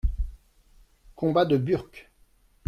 Combat 1.15 1.45
de 1.45 1.57
Burk. 1.57 2.09